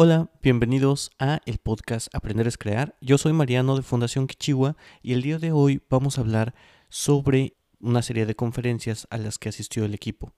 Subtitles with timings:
[0.00, 2.94] Hola, bienvenidos a el podcast Aprender es Crear.
[3.00, 6.54] Yo soy Mariano de Fundación Kichiwa y el día de hoy vamos a hablar
[6.88, 10.34] sobre una serie de conferencias a las que asistió el equipo.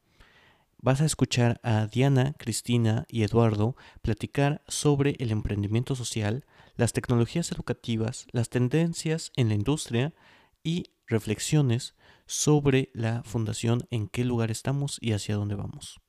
[0.78, 6.47] Vas a escuchar a Diana, Cristina y Eduardo platicar sobre el emprendimiento social,
[6.77, 10.15] las tecnologías educativas, las tendencias en la industria
[10.63, 16.01] y reflexiones sobre la fundación, en qué lugar estamos y hacia dónde vamos.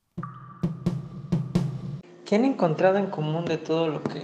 [2.31, 4.21] ¿Qué han encontrado en común de todo lo que,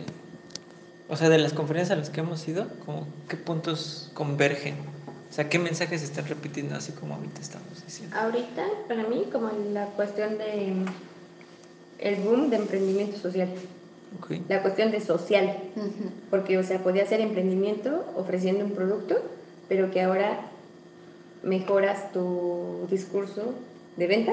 [1.09, 2.65] o sea, de las conferencias a las que hemos ido?
[2.85, 4.75] Como, ¿Qué puntos convergen?
[5.29, 8.15] O sea, ¿qué mensajes están repitiendo así como ahorita estamos diciendo?
[8.15, 10.73] Ahorita, para mí, como la cuestión de
[11.99, 13.49] el boom de emprendimiento social.
[14.23, 14.41] Okay.
[14.47, 15.57] La cuestión de social.
[16.29, 19.17] Porque, o sea, podía ser emprendimiento ofreciendo un producto,
[19.67, 20.49] pero que ahora
[21.43, 23.53] mejoras tu discurso
[23.97, 24.31] de venta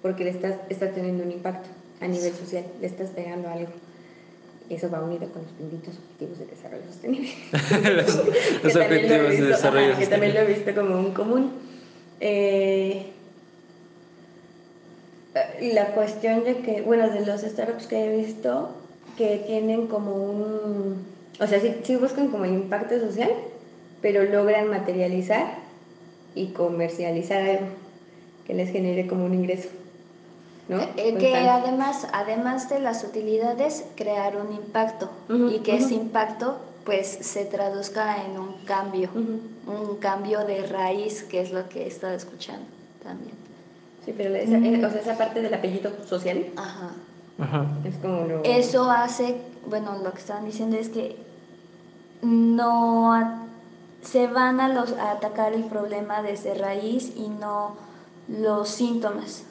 [0.00, 1.68] porque le estás, estás teniendo un impacto
[2.04, 3.72] a nivel social, le estás pegando algo.
[4.68, 7.30] Eso va unido con los benditos objetivos de desarrollo sostenible.
[7.96, 8.16] los,
[8.62, 11.52] los objetivos de desarrollo ajá, Que también lo he visto como un común.
[12.20, 13.06] Eh,
[15.60, 18.70] la cuestión de que, bueno, de los startups que he visto,
[19.16, 21.04] que tienen como un,
[21.40, 23.30] o sea, sí, sí buscan como el impacto social,
[24.00, 25.58] pero logran materializar
[26.34, 27.66] y comercializar algo
[28.46, 29.70] que les genere como un ingreso.
[30.68, 30.80] ¿No?
[30.96, 35.76] Eh, que además, además de las utilidades, crear un impacto uh -huh, y que uh
[35.76, 35.84] -huh.
[35.84, 39.90] ese impacto pues se traduzca en un cambio, uh -huh.
[39.90, 42.66] un cambio de raíz, que es lo que he estado escuchando
[43.02, 43.36] también.
[44.04, 46.90] Sí, pero esa, o sea, esa parte del apellido social Ajá.
[47.84, 48.44] es como lo...
[48.44, 51.16] Eso hace, bueno, lo que estaban diciendo es que
[52.20, 53.46] no
[54.02, 57.76] se van a, los, a atacar el problema desde raíz y no
[58.28, 59.44] los síntomas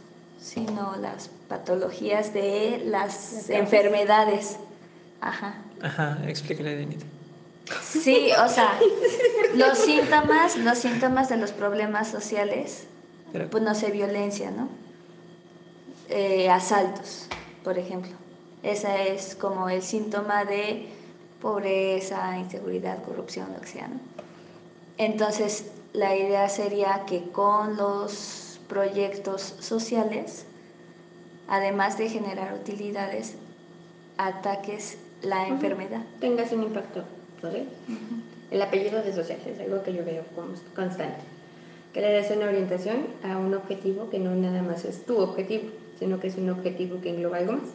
[0.43, 4.57] sino las patologías de las enfermedades.
[5.21, 5.55] Ajá.
[5.81, 7.05] Ajá, explícale, Denita.
[7.81, 8.77] Sí, o sea,
[9.55, 12.83] los síntomas, los síntomas de los problemas sociales,
[13.31, 14.67] Pero, pues no sé, violencia, ¿no?
[16.09, 17.27] Eh, asaltos,
[17.63, 18.11] por ejemplo.
[18.63, 20.89] Ese es como el síntoma de
[21.41, 23.99] pobreza, inseguridad, corrupción, lo que sea, ¿no?
[24.97, 28.42] Entonces, la idea sería que con los
[28.73, 30.45] proyectos sociales,
[31.47, 33.35] además de generar utilidades,
[34.17, 36.01] ataques la enfermedad.
[36.19, 37.03] Tengas un impacto
[37.39, 37.67] social.
[37.87, 38.21] Uh -huh.
[38.49, 40.23] El apellido de social es algo que yo veo
[40.75, 41.21] constante.
[41.93, 45.69] Que le des una orientación a un objetivo que no nada más es tu objetivo,
[45.99, 47.69] sino que es un objetivo que engloba algo más.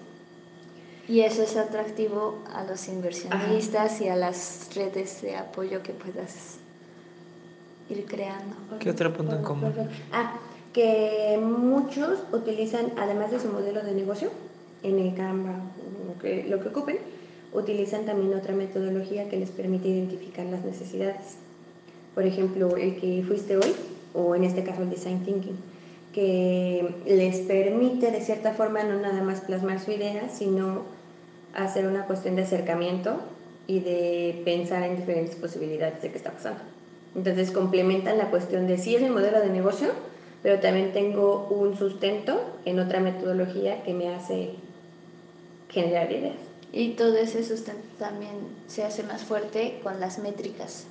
[1.06, 4.04] Y eso es atractivo a los inversionistas Ajá.
[4.04, 6.58] y a las redes de apoyo que puedas
[7.88, 8.56] ir creando.
[8.80, 9.72] ¿Qué otro punto en común?
[10.12, 10.34] Ah,
[10.78, 14.30] que muchos utilizan, además de su modelo de negocio,
[14.84, 15.56] en el Canva,
[16.06, 16.98] lo que, lo que ocupen,
[17.52, 21.34] utilizan también otra metodología que les permite identificar las necesidades.
[22.14, 23.74] Por ejemplo, el que fuiste hoy,
[24.14, 25.56] o en este caso el Design Thinking,
[26.12, 30.82] que les permite de cierta forma no nada más plasmar su idea, sino
[31.54, 33.16] hacer una cuestión de acercamiento
[33.66, 36.60] y de pensar en diferentes posibilidades de qué está pasando.
[37.16, 39.88] Entonces complementan la cuestión de si es el modelo de negocio,
[40.42, 44.54] pero también tengo un sustento en otra metodología que me hace
[45.68, 46.36] generar ideas.
[46.72, 50.86] Y todo ese sustento también se hace más fuerte con las métricas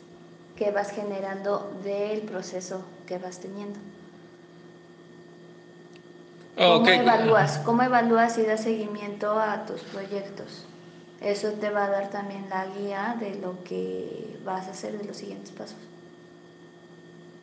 [0.56, 3.80] que vas generando del proceso que vas teniendo.
[6.58, 7.00] ¿Cómo, okay.
[7.00, 10.66] evalúas, ¿Cómo evalúas y das seguimiento a tus proyectos?
[11.22, 15.06] Eso te va a dar también la guía de lo que vas a hacer de
[15.06, 15.78] los siguientes pasos.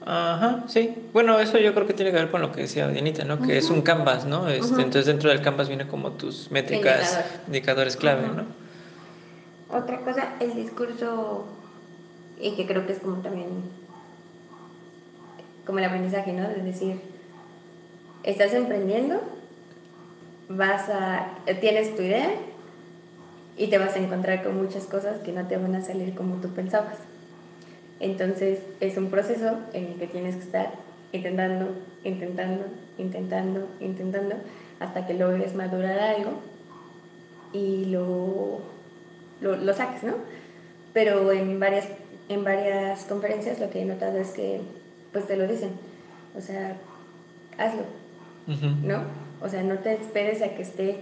[0.07, 0.95] Ajá, sí.
[1.15, 3.39] Bueno, eso yo creo que tiene que ver con lo que decía Dianita, ¿no?
[3.39, 3.53] Que uh -huh.
[3.53, 4.49] es un canvas, ¿no?
[4.49, 4.83] Este, uh -huh.
[4.83, 7.47] Entonces dentro del canvas viene como tus métricas, Indicador.
[7.47, 8.37] indicadores clave, uh -huh.
[8.37, 9.79] ¿no?
[9.79, 11.47] Otra cosa, el discurso,
[12.39, 13.49] y que creo que es como también,
[15.67, 16.51] como el aprendizaje, ¿no?
[16.51, 17.01] Es decir,
[18.25, 19.23] estás emprendiendo,
[20.49, 21.29] vas a,
[21.61, 22.29] tienes tu idea
[23.57, 26.37] y te vas a encontrar con muchas cosas que no te van a salir como
[26.43, 26.99] tú pensabas.
[28.05, 30.73] Entonces es un proceso en el que tienes que estar
[31.13, 31.69] intentando,
[32.05, 32.67] intentando,
[32.99, 34.35] intentando, intentando,
[34.79, 36.33] hasta que logres madurar algo
[37.55, 38.61] y lo,
[39.41, 40.17] lo, lo saques, ¿no?
[40.93, 41.89] Pero en varias,
[42.29, 44.61] en varias conferencias lo que he notado es que
[45.11, 45.71] pues te lo dicen,
[46.37, 46.77] o sea,
[47.57, 47.85] hazlo,
[48.49, 48.83] uh -huh.
[48.83, 49.05] ¿no?
[49.41, 50.99] O sea, no te esperes a que esté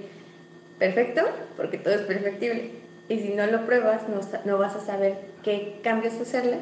[0.79, 1.23] perfecto,
[1.57, 2.71] porque todo es perfectible.
[3.09, 6.59] Y si no lo pruebas, no, no vas a saber qué cambios hacerle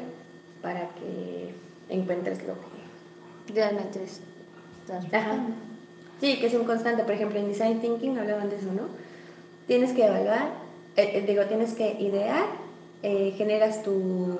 [0.61, 1.53] para que
[1.89, 4.21] encuentres lo que realmente es.
[5.13, 5.37] Ajá.
[6.19, 7.03] Sí, que es un constante.
[7.03, 8.83] Por ejemplo, en Design Thinking hablaban de eso, ¿no?
[9.67, 10.61] Tienes que evaluar
[10.97, 12.45] eh, eh, digo, tienes que idear,
[13.01, 14.37] eh, generas tu,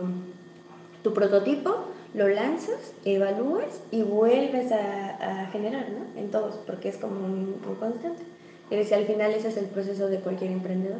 [1.01, 6.19] tu prototipo, lo lanzas, evalúas y vuelves a, a, generar, ¿no?
[6.19, 8.21] En todos, porque es como un, un constante.
[8.69, 10.99] Y decir, al final ese es el proceso de cualquier emprendedor.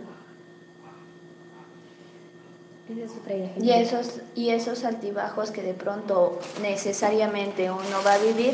[3.62, 8.54] Y esos, y esos altibajos que de pronto necesariamente uno va a vivir,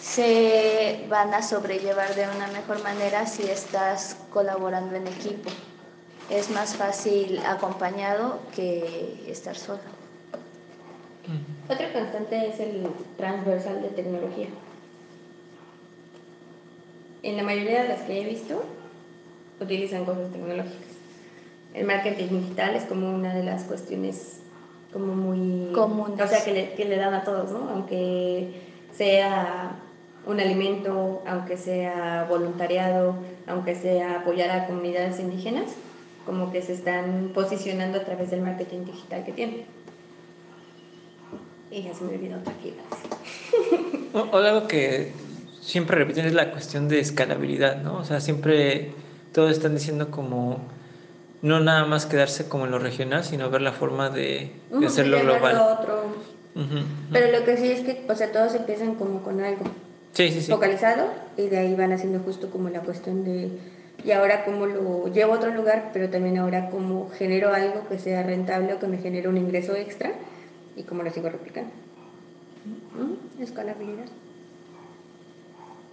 [0.00, 5.50] se van a sobrellevar de una mejor manera si estás colaborando en equipo.
[6.30, 9.80] Es más fácil acompañado que estar solo.
[11.68, 12.86] Otra constante es el
[13.16, 14.48] transversal de tecnología.
[17.22, 18.62] En la mayoría de las que he visto,
[19.60, 20.93] utilizan cosas tecnológicas
[21.74, 24.38] el marketing digital es como una de las cuestiones
[24.92, 26.20] como muy comunes.
[26.20, 27.68] O sea, que le, que le dan a todos, ¿no?
[27.68, 28.54] Aunque
[28.96, 29.76] sea
[30.24, 33.16] un alimento, aunque sea voluntariado,
[33.46, 35.72] aunque sea apoyar a comunidades indígenas,
[36.24, 39.64] como que se están posicionando a través del marketing digital que tienen.
[41.70, 42.52] Y ya se me olvidó otra
[44.12, 45.12] o, o algo que
[45.60, 47.96] siempre repiten es la cuestión de escalabilidad, ¿no?
[47.96, 48.92] O sea, siempre
[49.32, 50.60] todos están diciendo como
[51.44, 54.50] no nada más quedarse como en lo regional, sino ver la forma de,
[54.84, 55.58] hacerlo global.
[55.78, 56.04] Otro.
[57.12, 59.64] Pero lo que sí es que, o sea, todos empiezan como con algo
[60.12, 60.50] sí, sí, sí.
[60.50, 61.06] focalizado
[61.36, 63.50] y de ahí van haciendo justo como la cuestión de,
[64.02, 67.98] y ahora cómo lo llevo a otro lugar, pero también ahora cómo genero algo que
[67.98, 70.12] sea rentable o que me genere un ingreso extra
[70.76, 71.70] y cómo lo sigo replicando.
[73.38, 74.06] Escalabilidad.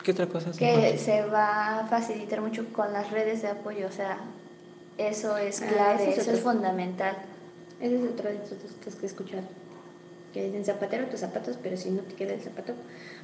[0.01, 0.51] ¿Qué otra cosa?
[0.57, 4.17] Que se va a facilitar mucho con las redes de apoyo, o sea,
[4.97, 7.17] eso es ah, clave, eso, es, fundamental.
[7.79, 9.43] Ese es otro de los que he escuchado.
[10.33, 12.73] Que dicen zapatero tus zapatos, pero si no te queda el zapato,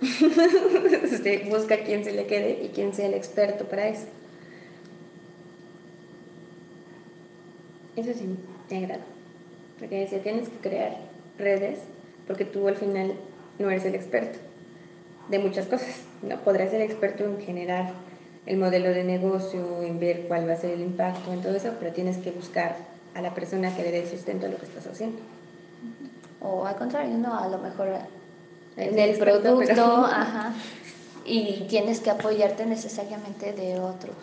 [1.49, 4.05] busca quién se le quede y quién sea el experto para eso.
[7.95, 8.27] Eso sí,
[8.69, 9.03] me agrada.
[9.79, 10.97] Porque decía, tienes que crear
[11.37, 11.79] redes,
[12.27, 13.13] porque tú al final
[13.59, 14.39] no eres el experto
[15.29, 16.01] de muchas cosas.
[16.21, 17.93] No podrás ser experto en generar
[18.47, 21.73] el modelo de negocio, en ver cuál va a ser el impacto, en todo eso,
[21.79, 22.77] pero tienes que buscar
[23.13, 25.19] a la persona que le dé sustento a lo que estás haciendo.
[26.41, 27.89] O al contrario, no, a lo mejor
[28.77, 30.53] en el producto, ajá,
[31.25, 34.15] y tienes que apoyarte necesariamente de otros.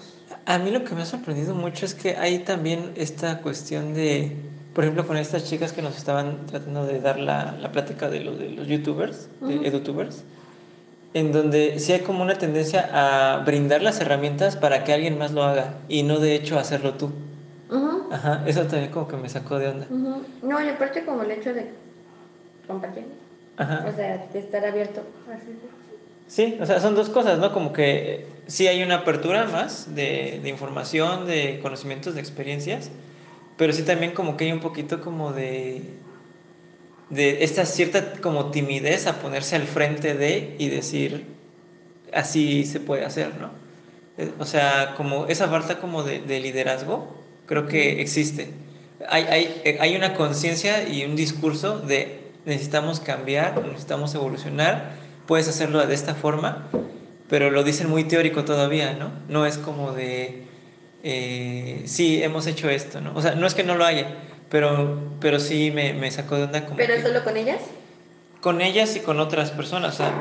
[0.46, 4.34] A mí lo que me ha sorprendido mucho es que hay también esta cuestión de,
[4.74, 8.20] por ejemplo, con estas chicas que nos estaban tratando de dar la, la plática de,
[8.20, 10.24] lo, de los youtubers, de edutubers,
[11.14, 15.30] en donde sí hay como una tendencia a brindar las herramientas para que alguien más
[15.30, 17.12] lo haga y no de hecho hacerlo tú.
[18.10, 19.86] Ajá, eso también como que me sacó de onda.
[19.90, 21.70] No, y aparte como el hecho de
[22.66, 23.04] compartir.
[23.56, 23.86] Ajá.
[23.88, 25.02] O sea, de estar abierto.
[26.26, 27.52] Sí, o sea, son dos cosas, ¿no?
[27.52, 32.90] Como que sí hay una apertura más de, de información, de conocimientos, de experiencias,
[33.56, 35.82] pero sí también como que hay un poquito como de
[37.10, 41.26] de esta cierta como timidez a ponerse al frente de y decir,
[42.12, 43.50] así se puede hacer, ¿no?
[44.16, 47.14] Eh, o sea, como esa falta como de, liderazgo,
[47.46, 48.50] creo que existe.
[49.08, 54.92] Hay, hay, eh, hay una conciencia y un discurso de necesitamos cambiar, necesitamos evolucionar,
[55.26, 56.68] puedes hacerlo de esta forma,
[57.28, 59.10] pero lo dicen muy teórico todavía, ¿no?
[59.28, 60.44] No es como de,
[61.02, 63.12] eh, sí, hemos hecho esto, ¿no?
[63.14, 64.14] O sea, no es que no lo haya,
[64.54, 66.76] pero, pero sí me, me sacó de onda como...
[66.76, 67.60] ¿Pero solo con ellas?
[68.40, 70.12] Con ellas y con otras personas, o sea,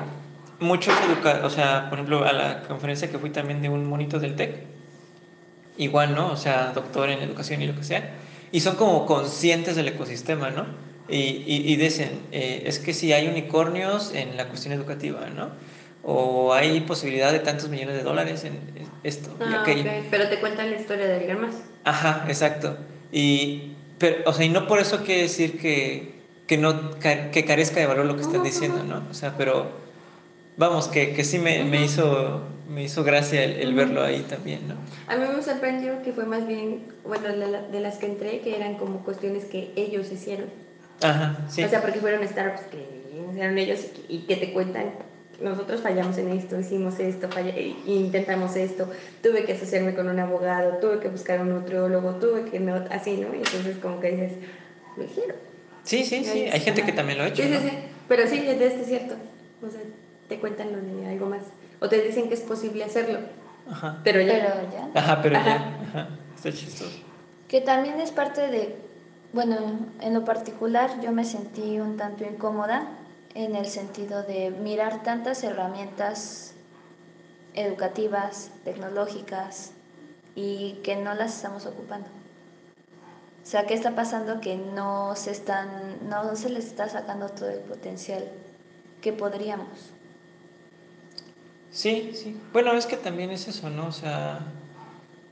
[0.60, 4.18] muchos educadores, o sea, por ejemplo, a la conferencia que fui también de un monito
[4.18, 4.56] del TEC,
[5.78, 6.32] igual, ¿no?
[6.32, 8.10] O sea, doctor en educación y lo que sea,
[8.52, 10.66] y son como conscientes del ecosistema, ¿no?
[11.08, 15.52] Y, y, y dicen, eh, es que si hay unicornios en la cuestión educativa, ¿no?
[16.02, 18.60] O hay posibilidad de tantos millones de dólares en
[19.04, 19.92] esto ah, y aquello.
[20.10, 21.54] Pero te cuentan la historia de alguien más.
[21.84, 22.78] Ajá, exacto.
[23.12, 23.74] Y,
[24.04, 26.12] pero, o sea, y no por eso quiere decir que,
[26.46, 29.02] que no que carezca de valor lo que están diciendo, ¿no?
[29.10, 29.68] O sea, pero
[30.58, 34.76] vamos, que, que sí me, me, hizo, me hizo gracia el, verlo ahí también, ¿no?
[35.08, 38.76] A mí me sorprendió que fue más bien, bueno, de las que entré, que eran
[38.76, 40.50] como cuestiones que ellos hicieron.
[41.02, 41.64] Ajá, sí.
[41.64, 42.86] O sea, porque fueron startups que
[43.32, 44.92] hicieron ellos y que te cuentan
[45.42, 48.90] nosotros fallamos en esto, hicimos esto, eh, intentamos esto,
[49.22, 53.18] tuve que asociarme con un abogado, tuve que buscar un nutriólogo, tuve que no, así,
[53.18, 53.34] ¿no?
[53.34, 54.34] Y entonces como que dices,
[54.96, 55.36] lo hicieron.
[55.84, 57.44] Sí, sí, sí, hay gente que también lo ha hecho.
[57.44, 59.16] Sí, sí, sí, pero sí, de este es cierto.
[59.66, 59.82] O sea,
[60.30, 61.42] te cuentan lo de algo más.
[61.80, 63.20] O te dicen que es posible hacerlo.
[63.70, 64.00] Ajá.
[64.04, 64.34] Pero ya.
[64.34, 65.00] Pero ya.
[65.00, 65.78] Ajá, pero ya.
[65.90, 66.10] Ajá.
[66.36, 66.98] Está chistoso.
[67.48, 68.76] Que también es parte de,
[69.34, 69.56] bueno,
[70.02, 72.88] en lo particular yo me sentí un tanto incómoda
[73.36, 76.54] en el sentido de mirar tantas herramientas
[77.54, 79.72] educativas, tecnológicas
[80.36, 82.08] y que no las estamos ocupando.
[83.44, 84.40] O sea, ¿qué está pasando?
[84.40, 88.32] Que no se están, no se les está sacando todo el potencial
[89.02, 89.94] que podríamos.
[91.72, 92.40] Sí, sí.
[92.54, 93.88] Bueno, es que también es eso, ¿no?
[93.88, 94.40] O sea,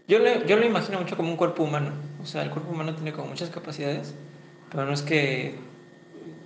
[0.08, 1.91] yo, yo lo imagino mucho como un cuerpo humano.
[2.22, 4.13] O sea, el cuerpo humano tiene como muchas capacidades,
[4.70, 5.55] pero no es que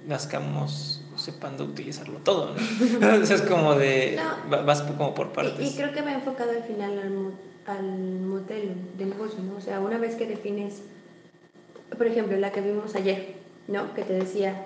[0.06, 2.56] nazcamos sepando utilizarlo todo,
[3.00, 3.14] ¿no?
[3.24, 5.74] es como de, vas como por partes.
[5.74, 7.00] Y, creo que me he enfocado al final
[7.68, 9.58] al, al modelo de negocio, ¿no?
[9.58, 10.82] O sea, una vez que defines
[11.98, 13.36] por ejemplo, la que vimos ayer,
[13.68, 13.94] ¿no?
[13.94, 14.66] Que te decía,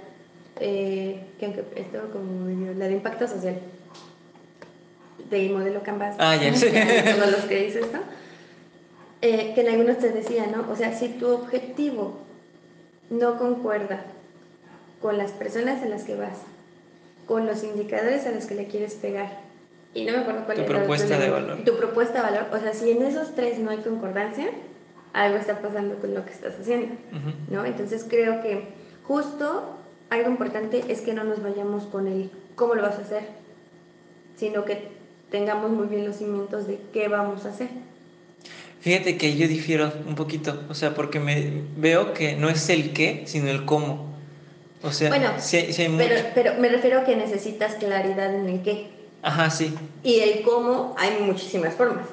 [0.59, 3.59] eh, que aunque esto como la de impacto social,
[5.29, 6.51] del modelo Canvas, ah, ya
[7.15, 7.99] todos los que dices, ¿no?
[9.21, 10.71] Eh, que en algunos te decía, ¿no?
[10.71, 12.19] O sea, si tu objetivo
[13.09, 14.05] no concuerda
[15.01, 16.37] con las personas en las que vas,
[17.25, 19.39] con los indicadores a los que le quieres pegar,
[19.93, 21.57] y no me acuerdo cuál tu propuesta de valor.
[21.65, 24.49] Tu propuesta de valor, o sea, si en esos tres no hay concordancia,
[25.13, 26.95] algo está pasando con lo que estás haciendo,
[27.49, 27.65] ¿no?
[27.65, 28.67] Entonces creo que
[29.03, 29.75] justo
[30.09, 33.23] algo importante es que no nos vayamos con el cómo lo vas a hacer,
[34.37, 34.89] sino que
[35.31, 37.69] tengamos muy bien los cimientos de qué vamos a hacer.
[38.81, 42.93] Fíjate que yo difiero un poquito, o sea, porque me veo que no es el
[42.93, 44.18] qué, sino el cómo.
[44.81, 45.29] O sea, bueno,
[45.97, 48.87] pero, pero me refiero a que necesitas claridad en el qué.
[49.21, 49.75] Ajá, sí.
[50.03, 52.05] Y el cómo hay muchísimas formas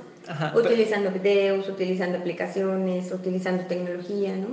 [0.54, 4.48] utilizando videos, utilizando aplicaciones, utilizando tecnología, ¿no?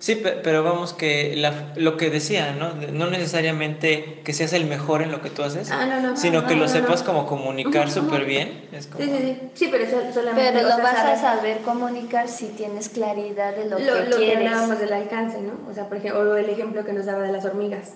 [0.00, 1.34] Sí, pero vamos que
[1.74, 2.72] lo que decía, ¿no?
[2.92, 6.68] No necesariamente que seas el mejor en lo que tú haces, ah, sino que lo
[6.68, 8.68] sepas como comunicar súper bien.
[8.70, 10.52] Sí, sí, sí, sí, pero eso solamente...
[10.52, 14.10] Pero lo vas a saber comunicar si tienes claridad de lo, que quieres.
[14.10, 15.68] Lo que hablábamos del alcance, ¿no?
[15.68, 17.94] O sea, por ejemplo, o el ejemplo que nos daba de las hormigas.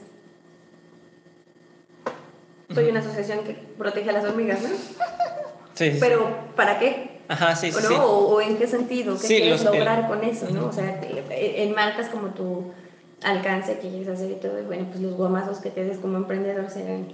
[2.74, 4.70] Soy una asociación que protege a las hormigas, ¿no?
[6.00, 7.11] Pero, ¿para qué?
[7.28, 9.16] Ajá, sí, sí, ¿O, en qué sentido?
[9.18, 10.50] ¿Qué quieres lograr con eso?
[10.50, 10.66] ¿no?
[10.66, 11.00] O sea,
[11.30, 12.72] en marcas como tu
[13.22, 16.68] alcance que quieres hacer y todo, bueno, pues los guamazos que te des como emprendedor
[16.70, 17.12] serán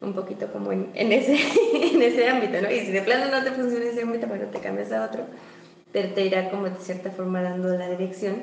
[0.00, 1.34] un poquito como en, en, ese,
[1.94, 2.70] en ese ámbito, ¿no?
[2.70, 5.24] Y si de plano no te funciona ese ámbito, bueno, te cambias a otro,
[5.92, 8.42] te, te irá como de cierta forma dando la dirección.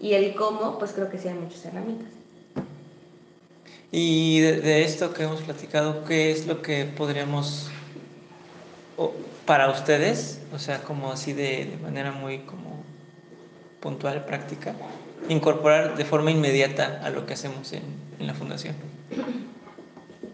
[0.00, 2.08] Y el cómo, pues creo que sean muchas herramientas.
[3.90, 7.68] Y de, de, esto que hemos platicado, ¿qué es lo que podríamos
[9.48, 12.84] para ustedes, o sea, como así de, manera muy como
[13.80, 14.74] puntual, práctica,
[15.30, 17.82] incorporar de forma inmediata a lo que hacemos en,
[18.20, 18.74] la fundación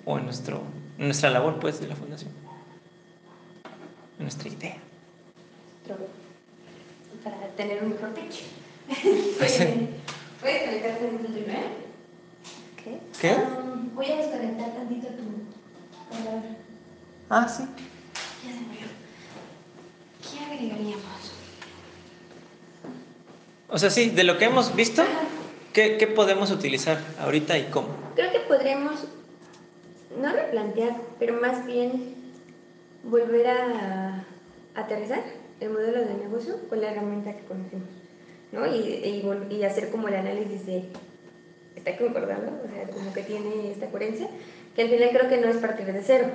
[0.05, 0.63] o en, nuestro,
[0.99, 2.33] nuestra labor pues de la fundación,
[4.19, 4.79] nuestra idea.
[7.23, 8.43] Para tener un mejor pitch.
[10.41, 11.45] ¿Puedes conectar tantito tu
[12.83, 13.01] ¿Qué?
[13.21, 13.37] ¿Qué?
[13.95, 15.23] voy a desconectar tantito tu
[17.31, 17.65] Ah, sí.
[20.35, 21.05] ¿Qué agregaríamos?
[23.75, 25.03] O sea, sí, de lo que hemos visto,
[25.73, 27.89] ¿qué, ¿qué, podemos utilizar ahorita y cómo?
[28.15, 29.09] Creo que podríamos,
[30.17, 32.15] no replantear, pero más bien
[33.03, 34.25] volver a
[34.77, 35.25] aterrizar
[35.59, 37.89] el modelo de negocio con la herramienta que conocemos,
[38.53, 38.65] ¿no?
[38.65, 40.85] Y, y, y hacer como el análisis de,
[41.75, 42.53] ¿está concordando?
[42.65, 44.29] O sea, como que tiene esta coherencia,
[44.77, 46.29] que al final creo que no es partir de cero,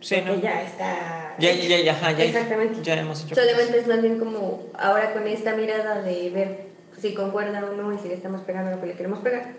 [0.00, 0.34] Sí, ¿no?
[0.40, 1.36] ya está.
[1.38, 2.82] Ya, ya, ya, ya, Exactamente.
[2.82, 3.34] Ya hemos hecho.
[3.34, 6.66] Solamente es más bien como ahora con esta mirada de ver
[6.98, 9.54] si concuerda o no y si le estamos pegando lo que le queremos pegar,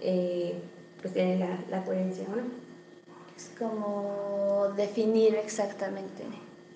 [0.00, 0.54] eh,
[1.00, 2.42] pues tiene la, la coherencia o no.
[3.36, 6.24] Es como definir exactamente.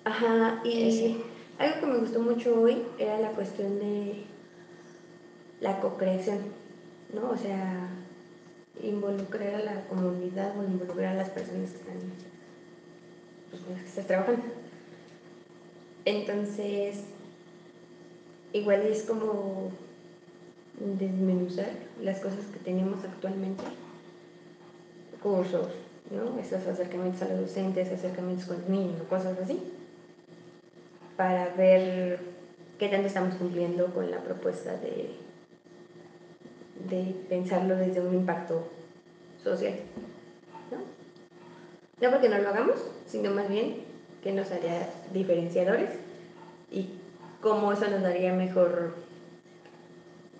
[0.03, 1.21] Ajá, y
[1.59, 4.23] algo que me gustó mucho hoy era la cuestión de
[5.59, 6.39] la co-creación,
[7.13, 7.29] ¿no?
[7.29, 7.87] O sea,
[8.81, 12.30] involucrar a la comunidad o involucrar a las personas que están
[13.51, 14.43] pues, con las que estás trabajando.
[16.05, 17.03] Entonces,
[18.53, 19.71] igual es como
[20.97, 21.69] desmenuzar
[22.01, 23.63] las cosas que tenemos actualmente,
[25.21, 25.67] cursos,
[26.09, 26.39] ¿no?
[26.39, 29.59] Esos acercamientos a los docentes, acercamientos con los niños cosas así,
[31.15, 32.19] para ver
[32.79, 35.11] qué tanto estamos cumpliendo con la propuesta de,
[36.89, 38.67] de pensarlo desde un impacto
[39.43, 39.75] social.
[42.01, 43.75] No porque no lo hagamos, sino más bien
[44.23, 45.89] que nos haría diferenciadores
[46.71, 46.89] y
[47.41, 48.95] cómo eso nos daría mejor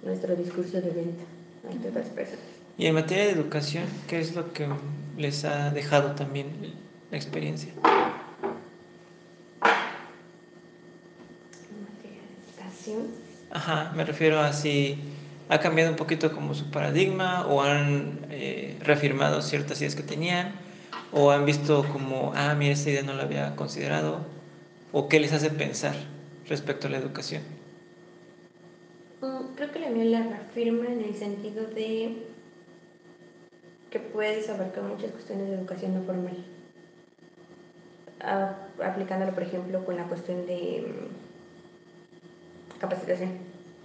[0.04, 1.24] nuestro discurso de venta
[1.70, 2.46] ante otras personas.
[2.80, 4.68] Y en materia de educación, ¿qué es lo que
[5.18, 6.48] les ha dejado también
[7.12, 7.72] la experiencia?
[11.70, 13.08] En materia de educación.
[13.52, 14.98] Ajá, me refiero a si
[15.48, 20.54] ha cambiado un poquito como su paradigma o han eh, reafirmado ciertas ideas que tenían
[21.14, 24.20] o han visto como, ah, mira, esta idea no la había considerado,
[24.92, 25.96] o qué les hace pensar
[26.48, 27.42] respecto a la educación.
[29.22, 32.26] Mm, creo que la mía la reafirma en el sentido de
[33.90, 36.46] que puedes abarcar muchas cuestiones de educación no formal.
[38.84, 43.32] aplicándolo, por ejemplo, con la cuestión de mm, capacitación,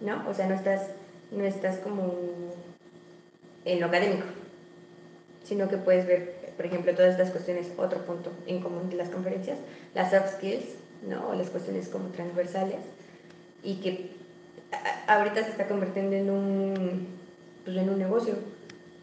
[0.01, 0.29] ¿no?
[0.29, 0.91] O sea, no estás,
[1.33, 2.15] no estás como
[3.65, 4.27] en lo académico,
[5.47, 9.09] sino que puedes ver, por ejemplo, todas estas cuestiones, otro punto en común de las
[9.09, 9.59] conferencias,
[9.95, 10.65] las soft skills,
[11.09, 11.29] ¿no?
[11.29, 12.79] O las cuestiones como transversales,
[13.63, 14.11] y que
[15.07, 17.07] ahorita se está convirtiendo en un,
[17.65, 18.35] pues, en un negocio,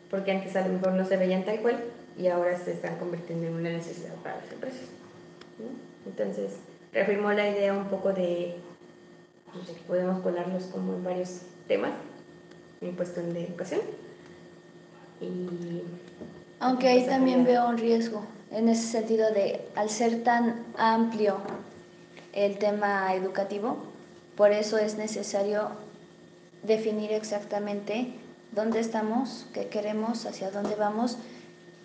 [0.10, 1.84] porque antes a lo mejor no se veían tal cual
[2.18, 4.82] y ahora se están convirtiendo en una necesidad para las empresas.
[6.06, 6.52] Entonces,
[6.92, 8.56] reafirmó la idea un poco de,
[9.54, 11.94] pues, que podemos colarlos como en varios temas
[12.82, 13.82] en cuestión de educación.
[16.60, 21.38] Aunque ahí también veo un riesgo, en ese sentido de, al ser tan amplio
[22.34, 23.78] el tema educativo,
[24.36, 25.70] por eso es necesario
[26.64, 28.14] definir exactamente
[28.52, 31.18] dónde estamos, qué queremos, hacia dónde vamos,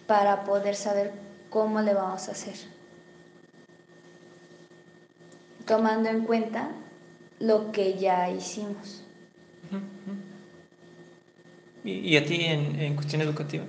[0.07, 1.13] para poder saber
[1.51, 2.55] cómo le vamos a hacer.
[5.67, 6.71] Tomando en cuenta
[7.41, 9.05] lo que ya hicimos.
[11.85, 13.65] ¿Y, a ti en, cuestión educativa?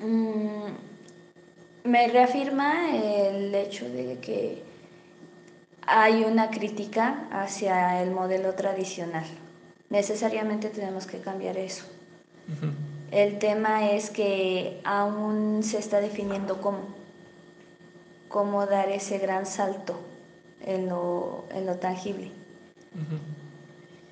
[0.00, 0.72] Mm,
[1.84, 4.62] me reafirma el hecho de que
[5.86, 9.24] hay una crítica hacia el modelo tradicional.
[9.90, 11.84] Necesariamente tenemos que cambiar eso.
[13.10, 16.80] El tema es que aún se está definiendo cómo,
[18.28, 20.00] cómo dar ese gran salto
[20.64, 21.44] en lo,
[21.80, 22.30] tangible.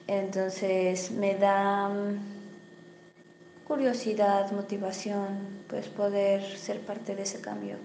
[0.07, 1.91] Entonces me da
[3.71, 5.29] curiosidad, motivación,
[5.69, 7.77] pues poder ser parte de ese cambio.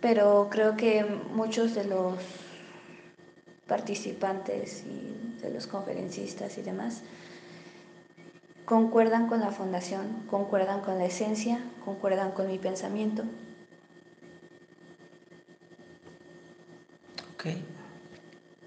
[0.00, 2.14] pero creo que muchos de los
[3.66, 7.02] participantes y de los conferencistas y demás
[8.64, 13.24] concuerdan con la fundación, concuerdan con la esencia, concuerdan con mi pensamiento.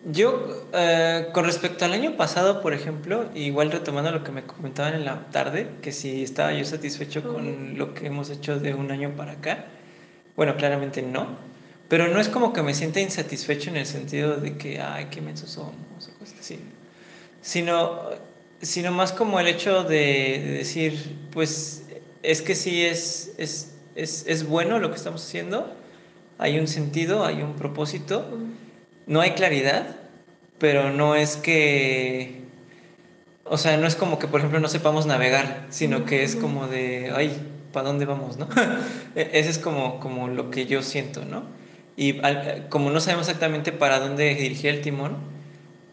[0.03, 4.95] Yo, eh, con respecto al año pasado, por ejemplo, igual retomando lo que me comentaban
[4.95, 8.89] en la tarde, que si estaba yo satisfecho con lo que hemos hecho de un
[8.89, 9.65] año para acá,
[10.35, 11.37] bueno, claramente no.
[11.87, 15.21] Pero no es como que me sienta insatisfecho en el sentido de que, ay, qué
[15.21, 15.75] mensos somos,
[16.07, 16.59] o cosas así.
[17.41, 18.09] Sino,
[18.61, 21.83] sino más como el hecho de, decir, pues,
[22.23, 25.71] es que sí es, es, es, es, bueno lo que estamos haciendo,
[26.39, 28.25] hay un sentido, hay un propósito,
[29.11, 29.97] no hay claridad,
[30.57, 32.43] pero no es que,
[33.43, 36.67] o sea, no es como que, por ejemplo, no sepamos navegar, sino que es como
[36.67, 37.35] de, ay,
[37.73, 38.47] ¿para dónde vamos, no?
[39.15, 41.43] E-, ese es como, como lo que yo siento, ¿no?
[41.97, 42.21] Y
[42.69, 45.17] como no sabemos exactamente para dónde dirigir el timón,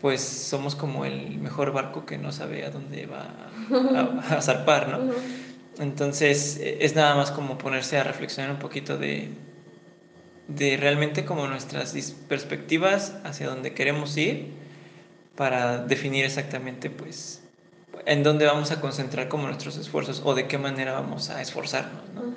[0.01, 3.51] pues somos como el mejor barco que no sabe a dónde va
[4.31, 5.01] a, zarpar, ¿no?
[5.81, 9.29] Entonces e-, es nada más como ponerse a reflexionar un poquito de,
[10.49, 11.95] de realmente como nuestras
[12.29, 14.49] perspectivas hacia dónde queremos ir
[15.37, 17.43] para definir exactamente pues
[18.07, 22.03] en dónde vamos a concentrar como nuestros esfuerzos o de qué manera vamos a esforzarnos.
[22.15, 22.35] ¿no?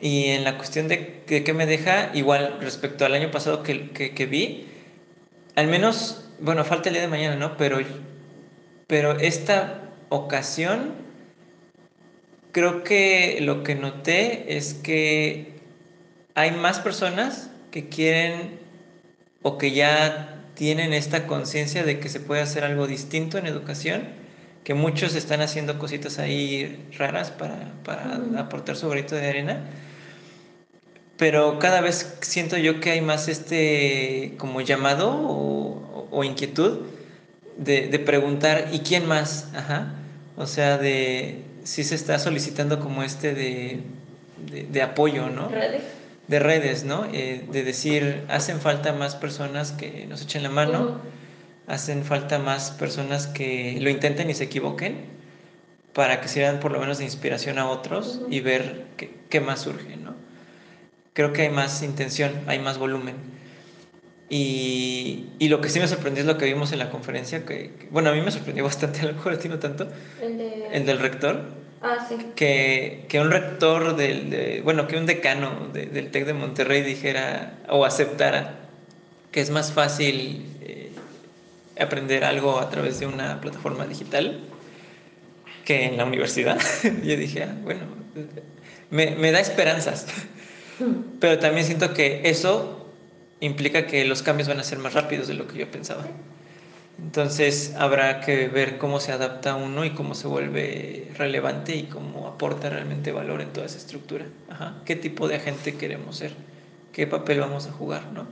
[0.00, 4.26] Y en la cuestión de, qué me deja, igual respecto al año pasado que, que,
[4.26, 4.66] vi,
[5.54, 7.56] al menos, bueno, falta el día de mañana, ¿no?
[7.56, 7.78] Pero,
[8.88, 10.94] pero esta ocasión,
[12.50, 15.51] creo que lo que noté es que
[16.34, 18.58] hay más personas que quieren
[19.42, 24.22] o que ya tienen esta conciencia de que se puede hacer algo distinto en educación
[24.64, 29.60] que muchos están haciendo cositas ahí raras para, para aportar su granito de arena.
[31.16, 36.86] Pero cada vez siento yo que hay más este como llamado o, o inquietud
[37.56, 39.48] de, de, preguntar, ¿y quién más?
[39.54, 39.94] Ajá.
[40.36, 43.82] O sea, de si se está solicitando como este de,
[44.70, 45.48] de, apoyo, ¿no?
[45.48, 45.82] Redes.
[46.32, 47.04] De redes, ¿no?
[47.12, 51.00] Eh, de decir, hacen falta más personas que nos echen la mano
[51.66, 54.96] hacen falta más personas que lo intenten y se equivoquen
[55.92, 58.86] para que sirvan por lo menos de inspiración a otros y ver
[59.28, 60.14] qué, más surge, ¿no?
[61.12, 63.16] Creo que hay más intención, hay más volumen.
[64.30, 67.70] Y, y, lo que sí me sorprendió es lo que vimos en la conferencia, que,
[67.90, 69.88] bueno, a mí me sorprendió bastante, a lo mejor a ti no tanto,
[70.22, 71.61] el, del rector.
[71.82, 72.16] Ah, sí.
[72.36, 77.58] Que, que un rector, del, de, bueno, que un decano del TEC de Monterrey dijera
[77.68, 78.58] o aceptara
[79.32, 80.46] que es más fácil
[81.78, 84.40] aprender algo a través de una plataforma digital
[85.64, 86.58] que en la universidad.
[87.02, 87.82] yo dije, ah, bueno,
[88.90, 90.06] me, me da esperanzas.
[91.20, 92.90] Pero también siento que eso
[93.40, 96.06] implica que los cambios van a ser más rápidos de lo que yo pensaba.
[96.98, 102.28] Entonces habrá que ver cómo se adapta uno y cómo se vuelve relevante y cómo
[102.28, 104.26] aporta realmente valor en toda esa estructura.
[104.48, 104.80] Ajá.
[104.84, 106.32] ¿Qué tipo de agente queremos ser?
[106.92, 108.12] ¿Qué papel vamos a jugar?
[108.12, 108.26] ¿no?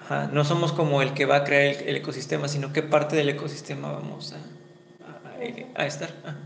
[0.00, 0.28] Ajá.
[0.32, 3.92] no somos como el que va a crear el, ecosistema, sino qué parte del ecosistema
[3.92, 6.10] vamos a, a, estar.
[6.24, 6.36] Ajá.